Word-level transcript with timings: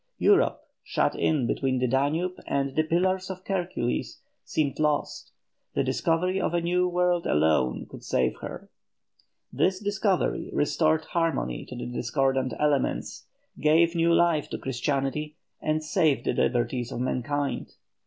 Europe, 0.17 0.61
shut 0.83 1.13
in 1.15 1.45
between 1.45 1.77
the 1.77 1.87
Danube 1.87 2.39
and 2.47 2.75
the 2.75 2.81
Pillars 2.81 3.29
of 3.29 3.45
Hercules, 3.45 4.19
seemed 4.43 4.79
lost; 4.79 5.31
the 5.75 5.83
discovery 5.83 6.41
of 6.41 6.55
a 6.55 6.59
new 6.59 6.87
world 6.87 7.27
alone 7.27 7.85
could 7.85 8.03
save 8.03 8.37
her. 8.37 8.71
This 9.53 9.79
discovery 9.79 10.49
restored 10.53 11.05
harmony 11.05 11.65
to 11.67 11.75
the 11.75 11.85
discordant 11.85 12.53
elements, 12.59 13.27
gave 13.59 13.93
new 13.93 14.11
life 14.11 14.49
to 14.49 14.57
Christianity, 14.57 15.35
and 15.61 15.83
saved 15.83 16.25
the 16.25 16.33
liberties 16.33 16.91
of 16.91 16.99
mankind. 16.99 17.75